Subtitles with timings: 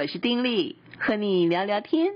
[0.00, 2.12] 我是丁力，和你聊聊天。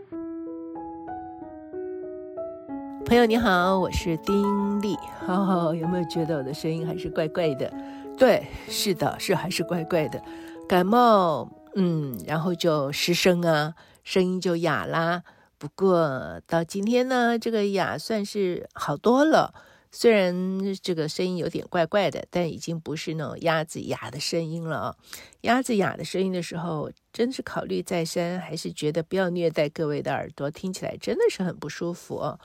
[3.04, 4.96] 朋友你好，我是丁莉。
[5.26, 7.68] 哦，有没有觉得我的声音还是怪怪的？
[8.16, 10.22] 对，是的，是还是怪怪的。
[10.68, 13.74] 感冒，嗯，然后就失声啊，
[14.04, 15.24] 声音就哑啦。
[15.58, 19.52] 不过到今天呢，这个哑算是好多了。
[19.94, 20.34] 虽然
[20.82, 24.96] 这个声音有点怪怪的，但已经不是那种鸭子哑的声音了啊。
[25.42, 32.38] 鸭子哑的声音的时候，真是考虑再三，还是觉得不要虐待各位的耳朵，听起来真的是很不舒服。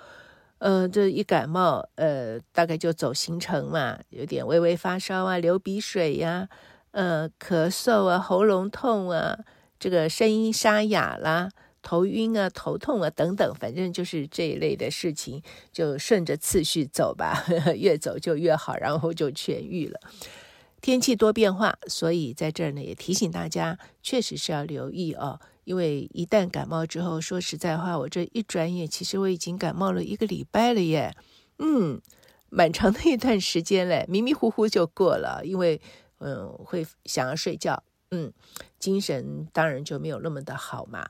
[0.60, 6.50] 呃，这一感冒，呃，大概就走行程嘛，有点微微发烧啊，流鼻水呀，
[6.92, 9.40] 呃，咳嗽啊，喉咙痛啊，
[9.80, 11.50] 这个声音沙哑啦。
[11.88, 15.42] 头晕啊，头痛啊，等等，反正就是这一类的事情，
[15.72, 17.46] 就顺着次序走吧，
[17.78, 19.98] 越走就越好，然后就痊愈了。
[20.82, 31.16] 天气多变化，所以在这儿呢也提醒大家，确实是要留意哦，因为一旦感冒之后，说实在话，我这一转眼，其实我已经感冒了一个礼拜了耶，
[31.60, 32.02] 嗯，
[32.50, 35.80] 蛮长的一段时间嘞，迷迷糊糊就过了，因为
[36.20, 38.34] 嗯会想要睡觉，嗯，
[38.78, 41.08] 精神当然就没有那么的好嘛。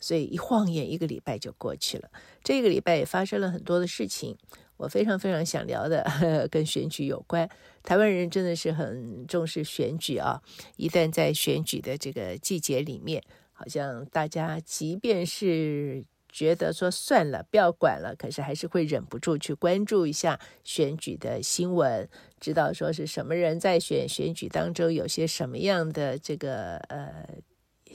[0.00, 2.08] 所以一晃眼一个礼拜就过去了，
[2.44, 4.36] 这个礼拜也发生了很多的事情，
[4.76, 6.06] 我非常非常想聊的，
[6.50, 7.48] 跟选举有关。
[7.82, 10.40] 台湾人真的是很重视选举啊，
[10.76, 27.26] 一旦在选举的这个季节里面，好像大家即便是觉得说算了，不要管了，可是还是会忍不住去关注一下选举的新闻，知道说是什么人在选，选举当中有些什么样的这个呃。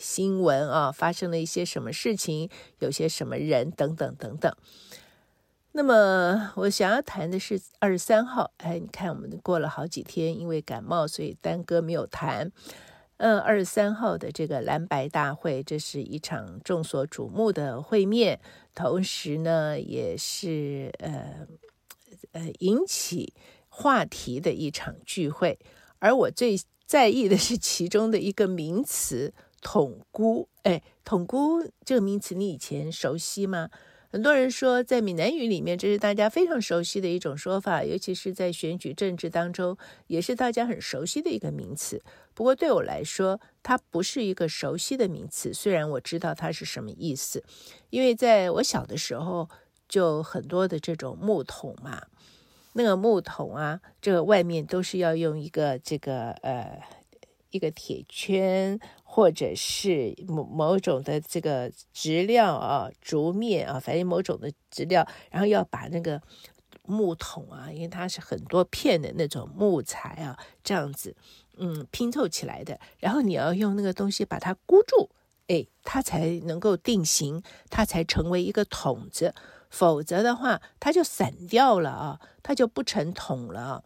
[0.03, 4.53] 新闻啊，发生了一些什么事情，有些什么人等等等等。
[5.71, 12.51] 那么我想要谈的是二十三号，哎，你看我们过了好几天，因为感冒，所以耽搁没有谈。
[13.15, 18.41] 嗯，二十三号的这个蓝白大会，这是一场众所瞩目的会面，
[18.75, 21.47] 同时呢，也是呃
[22.33, 23.33] 呃引起
[23.69, 25.57] 话题的一场聚会。
[25.99, 29.33] 而我最在意的是其中的一个名词。
[29.63, 33.69] 统孤，哎，统孤这个名词你以前熟悉吗？
[34.11, 39.75] 很多人说，在闽南语里面，这是大家非常熟悉的一种说法，尤其是在选举政治当中，
[40.05, 42.03] 也是大家很熟悉的一个名词。
[42.35, 47.43] 不过对我来说，它不是一个熟悉的名词，虽然我知道它是什么意思，
[47.89, 49.49] 因为在我小的时候，
[49.89, 52.03] 就很多的这种木桶嘛，
[52.73, 56.79] 那个木桶啊，这个外面都是要用一个这个呃
[57.53, 58.77] 一个铁圈。
[59.15, 66.19] 或者是某某种的这个质料啊，竹篾啊，反正某种的质料，然后要把那个
[66.81, 71.15] 木桶啊，因为它是很多片的那种木材啊，这样子，
[71.57, 75.11] 嗯，拼凑起来的，然后你要用那个东西把它箍住，
[75.45, 79.35] 哎，它才能够定型，它才成为一个桶子，
[79.69, 83.83] 否则的话，它就散掉了啊，它就不成桶了，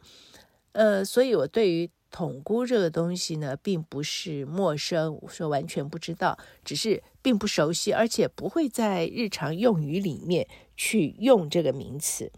[0.72, 1.92] 呃，所以我对于。
[2.10, 12.32] 统孤这个东西呢，并不是陌生，我说完全不知道，只是并不熟悉，而且不会在日常用语里面去用这个名词。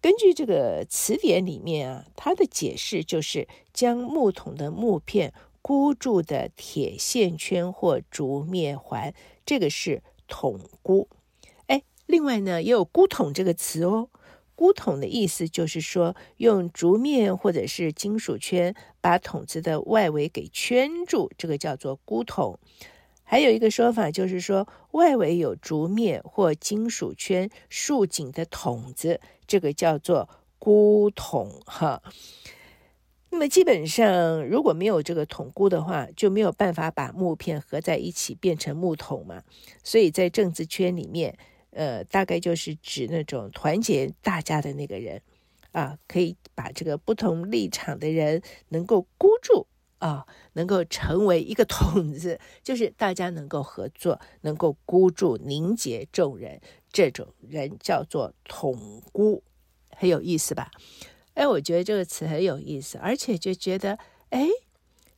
[0.00, 5.32] 根据这个词典里面啊，它的解释就是将木桶的木片
[5.62, 9.14] 箍住的铁线圈或竹篾环，
[9.46, 11.08] 这个是桶箍。
[11.66, 14.10] 哎，另外呢，也有箍桶这个词哦。
[14.54, 22.58] 箍桶的意思就是说，用竹篾或者是金属圈把桶子的外围给圈住，这个叫做箍桶。
[23.24, 31.50] 还有一个说法就是说，外围有竹篾或金属圈束紧的桶子，这个叫做箍桶。
[31.64, 32.02] 哈，
[33.30, 39.42] 那么基本上如果没有这个筒箍的话，就没有办法把木片合在一起变成木桶嘛。
[39.82, 41.36] 所以在政治圈里面。
[41.72, 45.22] 呃，大概就是指那种团结大家的那个人，
[45.72, 49.66] 啊，可以把这个不同立场的人能够箍住
[49.98, 56.60] 啊，能够成为一个筒子，就是大家能够合作，能够箍住、凝结众人，
[56.92, 59.42] 这种人叫做统孤，
[59.96, 60.70] 很有意思吧？
[61.32, 63.98] 哎，我觉得这个词很有意思，而且就觉得，
[64.28, 64.46] 哎，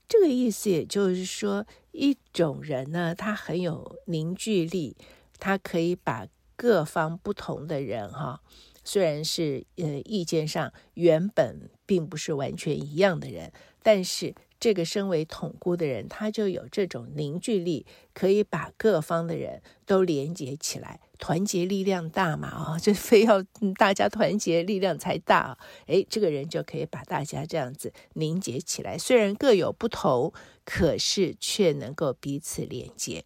[0.07, 4.97] 这个意思也就是说，一种人呢，他很有凝聚力，
[5.41, 6.29] 他可以把。
[6.57, 8.41] 各方不同的人哈，
[8.85, 13.53] 虽然是呃意见上原本并不是完全一样的人，
[13.83, 17.85] 但是这个身为统孤的人，他就有这种凝聚力，
[18.15, 23.43] 可以把各方的人都连接起来，团结力量大嘛啊， 就非要
[23.77, 30.33] 大家团结力量才大，哎，这个人就可以把大家这样子凝结起来，虽然各有不同，
[30.65, 33.25] 可是却能够彼此连接。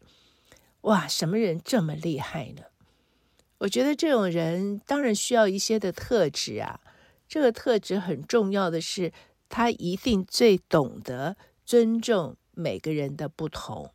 [0.83, 2.63] 哇，什么人这么厉害呢？
[3.59, 6.81] 我觉得这种人当然需要一些的特质啊。
[7.29, 9.13] 这个特质很重要的是，
[9.49, 13.93] 他一定最懂得尊重每个人的不同。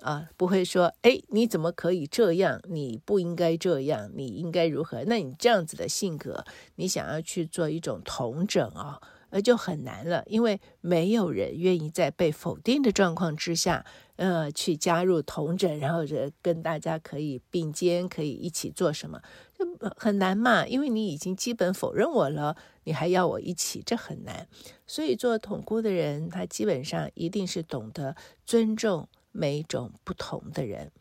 [0.00, 2.60] 啊，不会说，哎，你怎么可以这样？
[2.68, 5.02] 你不应该这样，你应该如何？
[5.04, 6.44] 那你这样子的性格，
[6.74, 9.00] 你想要去做一种统整啊，
[9.30, 16.00] 那就很难了，因为没有人愿意在被否定的状况之下，呃，去加入同整，然后
[16.40, 19.20] 跟大家可以并肩，可以一起做什么，
[19.58, 19.66] 就
[19.96, 24.46] 很难嘛，因为你已经基本否认我了，你还要我一起，这很难。
[24.86, 29.08] 所以做统菇的人，他基本上一定是懂得尊重。
[29.36, 30.92] 每一种不同的人，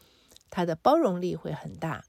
[0.49, 2.03] 他的包容力会很大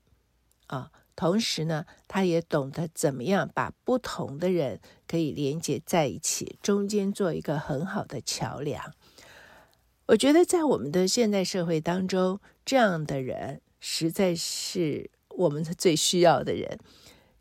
[0.68, 0.90] 啊。
[1.14, 8.94] 同时呢，他也懂得怎么样把不同的人可以连接在一起，中间做一个很好的桥梁。
[10.06, 16.78] 我觉得在我们的现代社会当中，这样的人实在是我们最需要的人。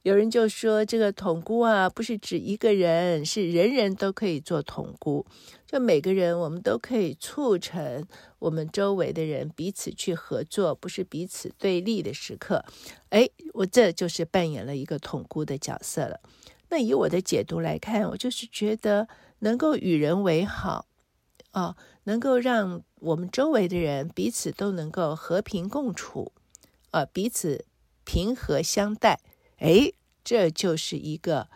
[0.04, 5.26] 有人就说，这个统孤啊，不是指一个人，是人人都可以做统孤。
[5.66, 8.06] 就每个人，我们都可以促成
[8.40, 12.64] 我们周围的人彼此去合作，不是彼此对立的时刻。
[13.10, 16.20] 哎，我这就是扮演了一个统孤的角色了。
[16.70, 19.08] 那以我的解读来看，我就是觉得
[19.40, 20.86] 能够与人为好，
[21.52, 26.32] 啊，能够让我们周围的人彼此都能够和平共处，
[26.92, 27.66] 啊，彼此
[28.04, 29.20] 平和相待。
[29.58, 31.50] 哎，这就是一个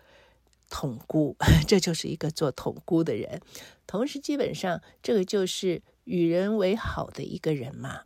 [0.70, 1.36] 统孤，
[1.68, 3.42] 这就是一个做统孤的人。
[3.86, 8.02] 同时，基本上这个就是与人为好的一个人嘛。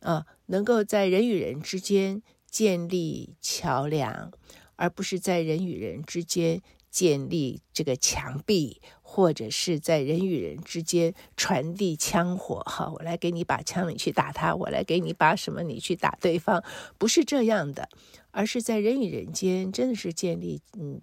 [0.00, 4.30] 啊，能够在人与人之间建立桥梁，
[4.76, 6.60] 而不是在人与人之间
[6.90, 8.82] 建立这个墙壁，
[9.14, 12.60] 或者是在人与人之间传递枪火。
[12.66, 16.64] 哈，我来给你把枪，你去打他；我来给你把什么，你去打对方。
[16.98, 17.88] 不是这样的。
[18.32, 21.00] 而是在人与人间，真的是建立嗯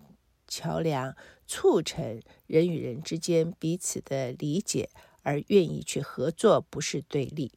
[0.50, 1.16] 桥梁，
[1.48, 4.90] 促成人与人之间彼此的理解，
[5.22, 7.54] 而愿意去合作，不是对立。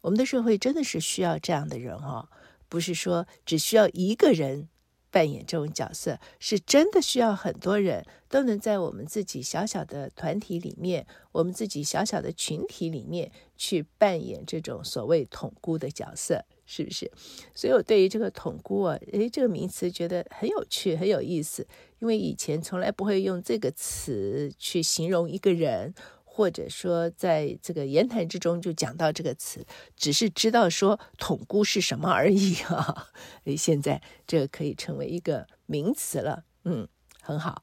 [0.00, 2.28] 我们的社会真的是需要这样的人哦，
[2.68, 4.68] 不是说只需要一个人
[5.14, 16.44] 扮演这种角色，是真的需要很多人都能在我们自己小小的团体里面，我们自己小小的群体里面去扮演这种所谓统孤的角色。
[16.66, 17.12] 是不是？
[17.54, 21.66] 所以我对于这个统孤啊，诶，这个名词觉得很有趣，很有意思。
[21.98, 25.92] 因为以前从来不会用这个词去形容一个人，
[26.36, 29.64] 或者说在这个言谈之中就讲到这个词，
[29.94, 33.12] 只是知道说统菇是什么而已啊。
[33.56, 36.88] 现在这个可以成为一个名词了，嗯，
[37.20, 37.62] 很好。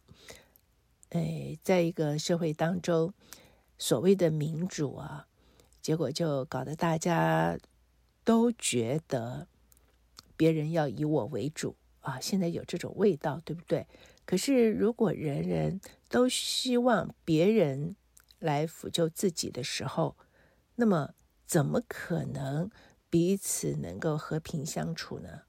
[1.09, 3.13] 诶，在一个社会当中，
[3.77, 5.27] 所谓的民主啊，
[5.81, 7.57] 结果就搞得大家。
[8.23, 9.47] 都觉得
[10.37, 13.87] 别人要以我为主啊，现在有这种味道，对不对？
[14.25, 17.95] 可是如果人人都希望别人
[18.41, 20.17] 来辅救自己的时候，
[20.75, 21.11] 那么
[21.47, 22.69] 怎么可能
[23.09, 25.43] 彼此能够和平相处呢？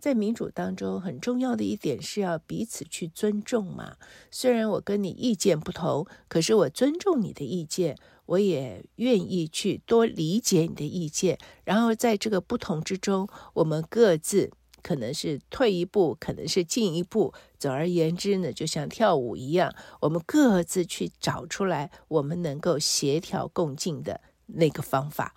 [0.00, 3.96] 在民主当中，很重要的一点是要彼此去尊重嘛。
[4.32, 7.96] 虽然我跟你意见不同，可是我尊重你的意见。
[8.26, 14.52] 我也愿意去多理解你的意见，然后在这个不同之中，我们各自
[14.82, 17.32] 可能是退一步，可能是进一步。
[17.58, 25.34] 总而言之呢，就像跳舞一样，我们各自去找出来我们能够协调共进的那个方法。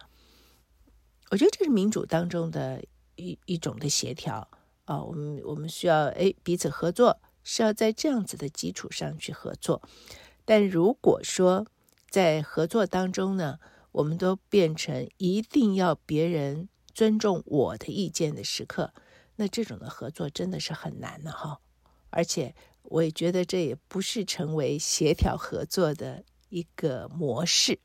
[1.32, 2.84] 我觉得这是民主当中的
[3.16, 4.50] 一一种的协调
[4.86, 9.82] 啊、我们我们需要诶彼此合作，是要在这样子的基础上去合作。
[10.46, 11.66] 但如果说，
[12.08, 13.58] 在合作当中呢，
[13.92, 18.94] 我们都变成一定要别人尊重我的意见的时刻，
[19.36, 21.60] 那这种的合作真的是很难的哈。
[22.10, 27.80] 而且我也觉得这也不是成为协调合作的一个模式。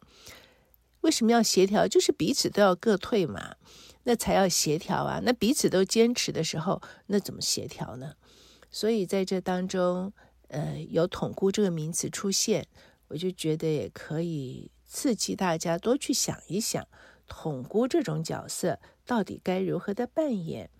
[1.00, 1.88] 为什么要协调？
[1.88, 3.56] 就是彼此都要各退嘛，
[4.04, 5.20] 那才要协调啊。
[5.24, 8.14] 那彼此都坚持的时候，那怎么协调呢？
[8.70, 10.12] 所以在这当中，
[10.48, 12.66] 呃，有“统菇”这个名词出现。
[13.08, 16.86] 我就觉得也可以刺激大家多去想一想，
[17.26, 20.70] 统菇这种角色到底该如何的扮演，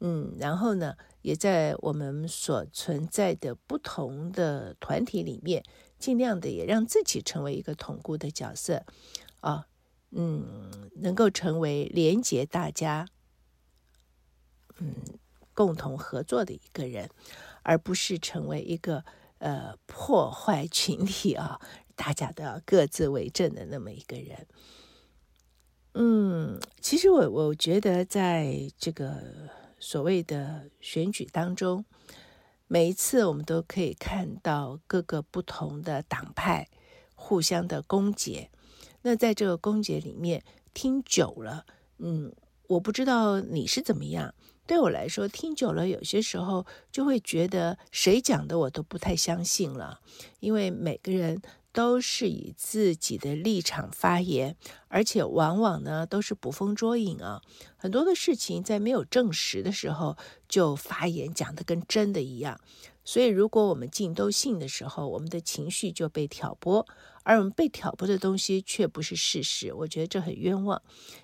[0.00, 5.64] 嗯，然后呢，也在我们所存在的不同的团体里面，
[5.98, 8.84] 尽量的也让自己成为一个统固的角色，
[9.40, 9.66] 啊，
[10.10, 13.08] 嗯，能够成为连接大家，
[14.78, 14.94] 嗯，
[15.54, 17.10] 共同合作的一个人，
[17.62, 19.04] 而不是成为一个。
[19.40, 21.60] 呃，破坏群体啊，
[21.94, 24.48] 大家都要各自为政的那么一个人。
[25.94, 29.22] 嗯，其实我我觉得，在这个
[29.78, 31.84] 所谓的选举当中，
[32.66, 36.68] 每一次我们都可以看到各个不同的党派
[37.14, 38.48] 互相的攻讦。
[39.02, 40.42] 那在这个攻讦里面，
[40.74, 41.64] 听久了，
[41.98, 42.34] 嗯，
[42.66, 44.34] 我不知道你是怎么样。
[44.66, 50.00] 对我来说，听久了，有些时候就会觉得谁讲的我都不太相信了，
[50.40, 51.40] 因为每个人
[51.72, 54.56] 都是以自己的立场发言，
[54.88, 57.40] 而且往往呢都是捕风捉影啊。
[57.76, 60.16] 很多的事情在没有证实的时候
[60.48, 62.60] 就发言，讲得跟真的一样。
[63.04, 66.86] 所以，如果我们尽都信的时候，我们的情绪就被挑拨，
[67.22, 70.82] 而我们被挑拨的东西却不是事实，我觉得这很冤枉。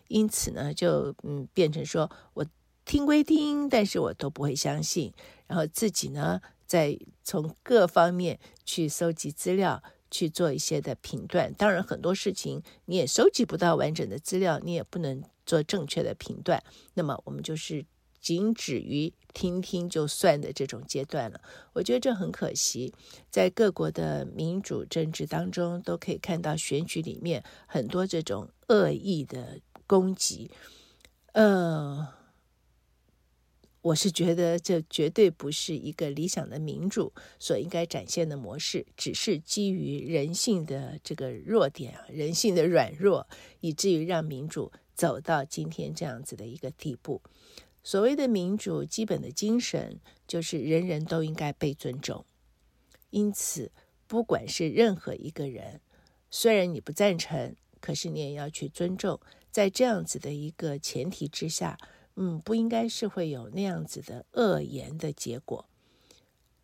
[0.08, 2.46] 因此呢，就嗯变成说我。
[2.86, 5.10] 听归听，但是我都不会相信。
[5.46, 9.82] 然后自己呢，再从各方面去搜集资料，
[10.14, 11.52] 去做一些的评断。
[11.54, 16.62] 当然，很多事情你也收集不到完整的资料，你也不能做正确的评断。
[16.94, 17.85] 那么，我们就是
[18.21, 21.40] 仅止于听听就算的这种阶段了。
[21.73, 22.94] 我觉得这很可惜，
[23.28, 30.49] 在各国的民主政治当中，都可以看到选举里面很多这种恶意的攻击。
[31.33, 32.23] 呃。
[33.84, 43.28] 我是觉得这绝对不是一个理想的民主所应该展现的模式，只是基于人性的这个弱点啊，人性的软弱，
[43.60, 47.20] 以至于让民主走到今天这样子的一个地步。
[47.82, 52.24] 所谓的民主，基本的精神就是人人都应该被尊重。
[53.10, 53.70] 因此，
[54.06, 55.82] 不管是任何一个人，
[56.30, 59.20] 虽然你不赞成，可是你也要去尊重。
[59.50, 61.76] 在这样子的一个前提之下。
[62.16, 65.64] 嗯，不应该是会有那样子的恶言的结果。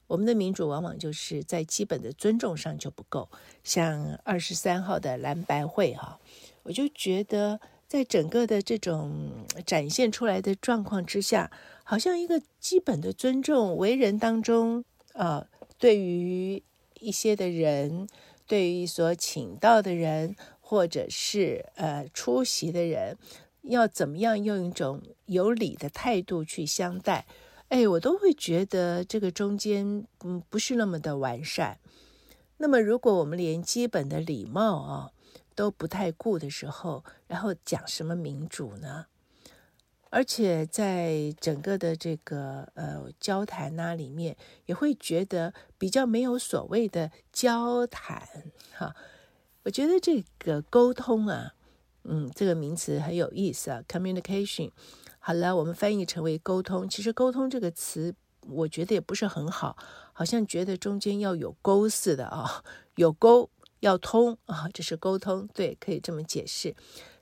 [0.07, 3.29] 我们的民主往往就是在基本的尊重上就不够。
[3.63, 6.19] 像二十三号的蓝白会哈，
[6.65, 11.53] 我就觉得在整个的这种展现出来的状况之下，
[11.85, 15.47] 好像一个基本的尊重为人当中啊，
[15.79, 16.63] 对于
[16.99, 18.09] 一些的人，
[18.47, 23.17] 对于所请到的人，或者是呃出席的人。
[23.63, 27.27] 要怎么样用一种有礼的态度去相待？
[27.69, 31.79] 哎，我都会觉得这个中间嗯不是那么的完善。
[32.57, 35.11] 那么，如果我们连基本的礼貌啊
[35.55, 39.07] 都不太顾的时候，然后讲什么民主呢？
[40.11, 44.37] 而且在整个的这个呃交谈那里面，
[44.67, 48.97] 也会觉得比较没有所谓的交谈哈。
[49.63, 51.55] 我觉得这个沟通啊。
[52.05, 54.71] 嗯，这个名词很有意思啊，communication。
[55.19, 56.89] 好了，我们翻译成为沟通。
[56.89, 58.15] 其实“沟通”这个词，
[58.49, 59.77] 我觉得也不是很好，
[60.15, 62.65] 好像觉得中间要有沟似的啊，
[62.97, 66.75] 有沟要通啊，这是沟通，对，可以这么解释。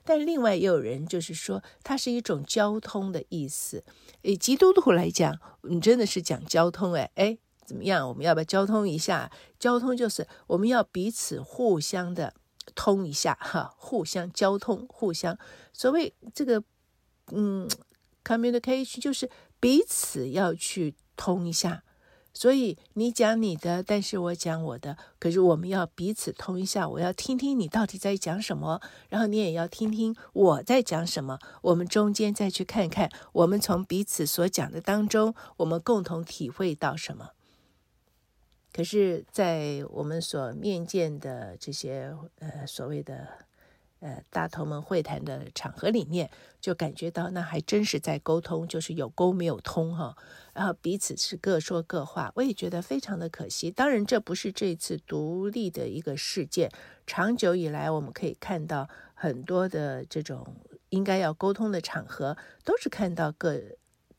[0.05, 3.83] 但另外也有人就是说，它是一种交通的意思。
[4.21, 8.07] 以基督徒来讲，你真的是讲交通哎哎，怎么样？
[8.07, 9.29] 我们要不要交通一下？
[9.59, 12.33] 交通就是我们要彼此互相的。
[12.75, 15.37] 通一下哈，互相交通，互相
[15.73, 16.63] 所谓这个
[17.31, 17.69] 嗯
[18.23, 21.83] ，communication 就是彼此要去通一下。
[22.31, 26.87] 所以你讲你的，但是我讲我的，可是我们要彼此通一下。
[26.87, 31.39] 我要听听你到底在讲什么，然后你也要听听我在讲什么。
[31.63, 37.31] 我们中间再去看看，我们从彼此所讲的当中，我们共同体会到什么。
[38.71, 43.27] 可是，在我们所面见的这些呃所谓的
[43.99, 46.29] 呃大头们会谈的场合里面，
[46.61, 50.15] 就感觉到那还真是在沟通，就是有沟没有通哈。
[50.53, 53.71] 然后彼此是各说各话，我也觉得非常的可惜。
[53.71, 56.71] 当然，这不是这次独立的一个事件，
[57.07, 60.55] 长久以来我们可以看到很多的这种
[60.89, 63.59] 应该要沟通的场合，都是看到各。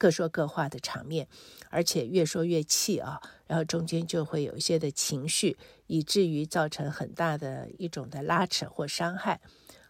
[0.00, 1.28] 各说各话的场面，
[1.68, 9.42] 而且越说越气啊，然后中间就会有一些的情绪，以至于造成很大的一种的拉扯或伤害。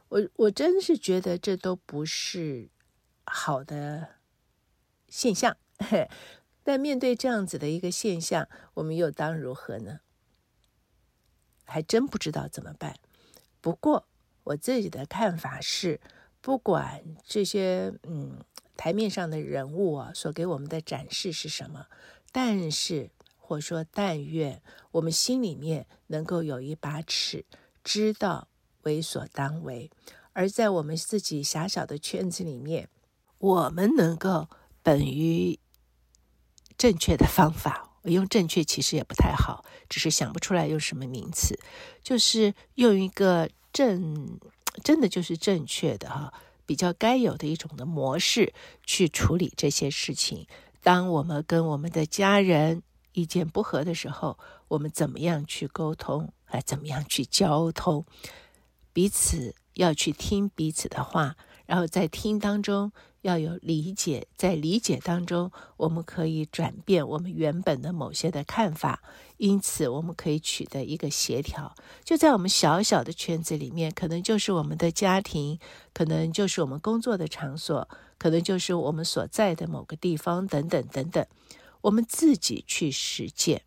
[0.09, 2.69] 我我真是觉得这都不是
[3.25, 4.17] 好的
[5.09, 5.57] 现象。
[6.64, 10.00] 但面对这样子的一个现象，我们又当如何呢？
[11.64, 12.97] 还真不知道怎么办。
[13.61, 14.09] 不过
[14.43, 16.00] 我自己的看法是，
[16.40, 18.43] 不管这些嗯。
[18.80, 21.84] 台面上的人物啊，所给我们的展示是什么？
[22.32, 27.44] 但是，或说但愿我们心里面能够有一把尺，
[27.84, 28.49] 知道
[28.84, 29.90] 为所当为；
[30.32, 32.88] 而在我们自己狭小的圈子里面，
[33.37, 34.49] 我们能够
[34.82, 35.58] 本于
[36.78, 37.90] 正确的方法。
[38.00, 41.60] 我用正确其实也不太好，只是想不出来用什么名词，
[42.02, 44.40] 就是用一个正，
[44.82, 46.32] 真的就是正确的哈。
[46.71, 48.55] 比较该有的一种的模式
[48.87, 50.47] 去处理这些事情。
[50.85, 56.33] 当我们跟我们的家人意见不合的时候，我们怎么样去沟通？
[56.45, 58.07] 哎，怎么样去交通？
[58.93, 61.35] 彼此要去听彼此的话，
[61.67, 69.03] 然后在听当中要有理解，在理解当中，我们可以转变我们原本的某些的看法，
[69.37, 71.75] 因此我们可以取得一个协调。
[72.03, 75.59] 就在我们小小的圈子里面，可能就是我们的家庭，
[75.93, 81.27] 可能就是我们工作的场所，可能就是我们所在的某个地方，等等等等，
[81.83, 83.62] 我们自己去实践。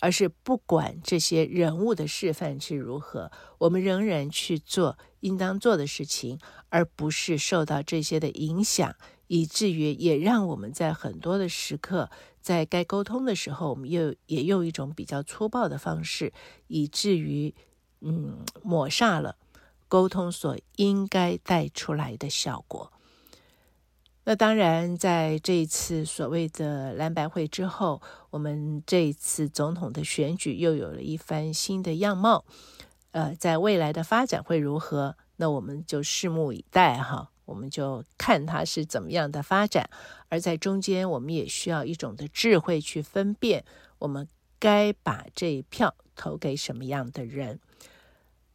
[0.00, 6.38] 而是不管这些人物的示范是如何，我们仍然去做应当做的事情，
[6.68, 8.94] 而不是受到这些的影响，
[9.26, 16.32] 以至于也让我们在很多的时刻，在该沟通的时候，我们又也用一种比较粗暴的方式，
[16.68, 17.54] 以至于
[18.00, 19.36] 嗯抹煞了
[19.88, 22.92] 沟通所应该带出来的效果。
[24.28, 32.44] 那当然，在这一次所谓的蓝白会之后，我们这一次总统的选举又有了一番新的样貌。
[33.12, 35.16] 呃，在未来的发展会如何？
[35.36, 39.88] 那我们就拭目以待哈，我们就看它是怎么样的发展。
[40.28, 43.64] 而在中间，我们也需要一种的智慧去分辨，
[43.98, 47.60] 我们该把这一票投给什么样的人。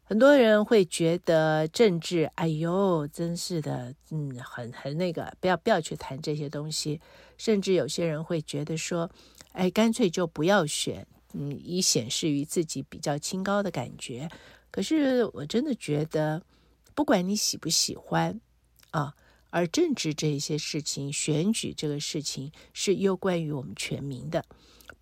[0.05, 6.99] 很多人会觉得政治，哎呦，真是的，嗯，很很那个，不要不要去谈这些东西。
[7.37, 9.09] 甚至有些人会觉得说，
[9.53, 14.29] 哎，干脆就不要选，嗯，以显示于自己比较清高的感觉。
[14.69, 16.43] 可是我真的觉得，
[16.93, 18.39] 不管你喜不喜欢
[18.91, 19.15] 啊，
[19.49, 24.45] 而政治这些事情，选举这个事情，是攸关于我们全民的。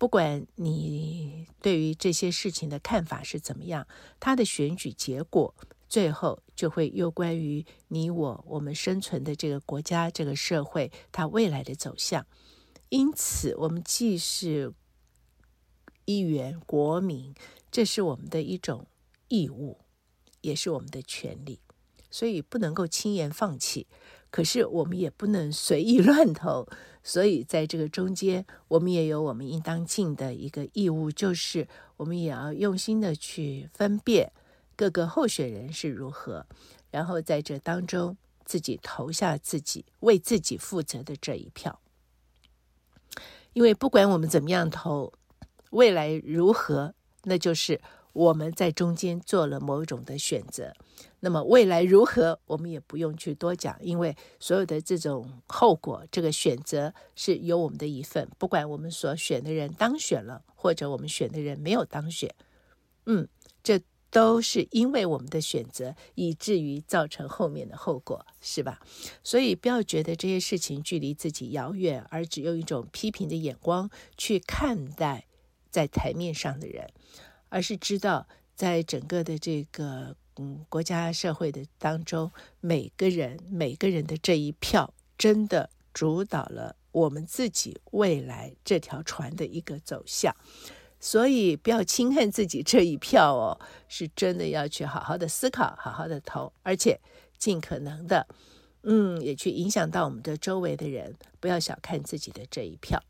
[0.02, 3.86] 不管你对于这些事情的看法是怎么样，
[4.18, 5.54] 他的选举结果
[5.88, 12.26] 最后就会有关于你我我们生存的这个国家、这个社会它未来的走向。
[12.88, 14.74] 因此，我们既是
[16.04, 17.32] 议员、国民，
[17.70, 18.88] 这是我们的一种
[19.28, 19.82] 义务，
[20.40, 21.60] 也是我们的权利，
[22.10, 23.86] 所以不能够轻言放弃。
[24.32, 26.66] 可是我们也不能随意 乱投，
[27.04, 31.68] 所以在这个中间，我们也有我们应当尽的一个义务，就是
[31.98, 34.32] 我们也要用心的去分辨
[34.74, 36.46] 各个候选人是如何，
[36.90, 38.16] 然后在这当中
[38.46, 41.78] 自己投下自己为自己负责的这一票。
[43.52, 45.12] 因为不管我们怎么样投，
[45.72, 47.80] 未来如何，那就是。
[48.14, 50.74] 我们在中间做了某种的选择，
[51.24, 58.28] 那么未来如何，我们也不用去多讲，因为所有的这种后果，这个选择是有我们的一份。
[58.38, 62.34] 不管我们所选的人当选了，或者我们选的人没有当选，
[63.06, 63.28] 嗯，
[63.62, 63.80] 这
[64.10, 68.80] 都是因为我们的选择，以至于造成后面的后果，是吧？
[69.22, 75.28] 所以不要觉得这些事情距离自己遥远，而只用一种批评的眼光去看待
[75.70, 76.90] 在台面上的人。
[77.48, 80.16] 而是知道，在整个的这个
[80.68, 90.34] 国家社会的当中，每个人每个人的这一票，真的主导了我们自己未来这条船的一个走向。
[91.00, 97.00] 所以不要轻看自己这一票哦，是真的要去好好的思考，好好的投，而且
[97.36, 98.28] 尽可能的，
[98.84, 103.02] 嗯，也去影响到我们的周围的人，不要小看自己的这一票。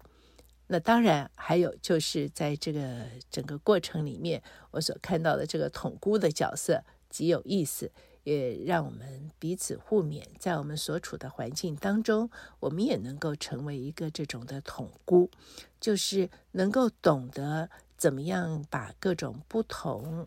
[0.68, 7.92] 那当然，还有就是在这个整个过程里面，我所看到的这个统孤的角色极有意思，
[8.24, 15.30] 也让我们彼此互勉，在我们所处的环境当中，我们也能够成为一个这种的统孤，
[15.78, 20.26] 就是能够懂得怎么样把各种不同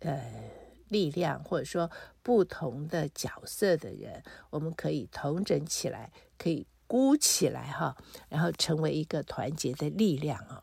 [0.00, 0.50] 呃
[0.88, 1.90] 力量或者说
[2.22, 6.66] 不同的角色的人，我们可以统整起来，可以。
[6.88, 7.96] 孤起来哈，
[8.28, 10.55] 然后成为一个团结的力量啊。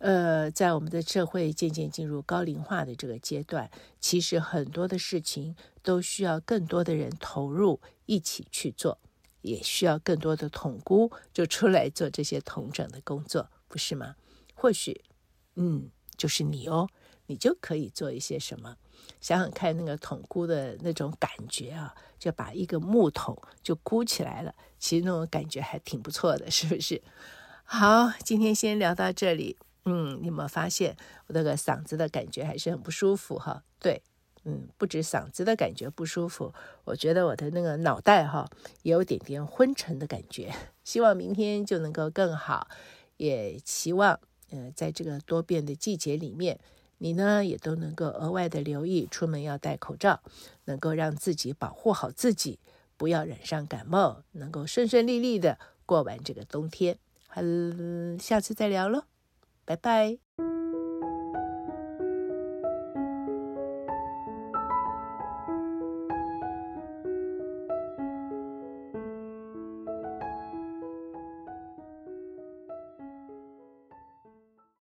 [0.00, 8.98] 呃，在我们的社会渐渐进入高龄化的这个阶段，其实很多的事情都需要更多的人投入一起去做，
[9.42, 14.16] 也需要更多的统孤就出来做这些统整的工作，不是吗？
[14.54, 15.04] 或许，
[15.56, 16.88] 嗯，就是你哦，
[17.26, 18.76] 你就可以做一些什么。
[19.20, 27.02] 想想看，那个统孤的那种感觉啊，就把一个木桶就箍起来了，其实那种感觉还挺不错的，是不是？
[27.64, 29.58] 好，今天先聊到这里。
[29.84, 33.62] 嗯，你有没有发现我那个嗓子的感觉还是很不舒服哈？
[33.78, 34.02] 对，
[34.44, 36.52] 嗯，不止嗓子的感觉不舒服，
[36.84, 38.48] 我觉得我的那个脑袋哈
[38.82, 40.52] 也有点点昏沉的感觉。
[40.84, 42.68] 希望明天就能够更好，
[43.16, 44.18] 也期望
[44.50, 46.58] 嗯、呃，在这个多变的季节里面。
[47.02, 50.20] 你呢也都能够额外的留意，出门要戴口罩，
[50.66, 52.58] 能够让自己保护好自己，
[52.98, 56.98] 不要染上感冒，能够顺顺利利的过完这个冬天。
[57.26, 57.40] 好，
[58.18, 59.04] 下次再聊喽，
[59.70, 60.59] 拜拜。